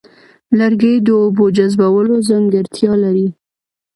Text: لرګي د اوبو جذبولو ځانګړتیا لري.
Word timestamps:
لرګي 0.59 0.93
د 1.05 1.07
اوبو 1.21 1.45
جذبولو 1.57 2.15
ځانګړتیا 2.29 2.91
لري. 3.03 3.27